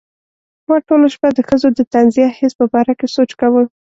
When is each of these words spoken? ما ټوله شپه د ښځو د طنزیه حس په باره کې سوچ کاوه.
ما 0.67 0.77
ټوله 0.87 1.07
شپه 1.15 1.29
د 1.37 1.39
ښځو 1.49 1.67
د 1.77 1.79
طنزیه 1.93 2.27
حس 2.37 2.53
په 2.59 2.65
باره 2.73 2.93
کې 2.99 3.07
سوچ 3.15 3.31
کاوه. 3.39 3.63